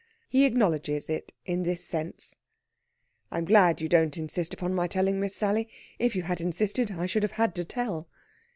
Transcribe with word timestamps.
He 0.27 0.45
acknowledges 0.45 1.11
it 1.11 1.31
in 1.45 1.61
this 1.61 1.85
sense. 1.85 2.35
"I'm 3.29 3.45
glad 3.45 3.81
you 3.81 3.87
don't 3.87 4.17
insist 4.17 4.51
upon 4.51 4.73
my 4.73 4.87
telling, 4.87 5.19
Miss 5.19 5.35
Sally. 5.35 5.69
If 5.99 6.15
you 6.15 6.23
had 6.23 6.41
insisted, 6.41 6.89
I 6.93 7.05
should 7.05 7.21
have 7.21 7.33
had 7.33 7.53
to 7.53 7.65
tell." 7.65 8.07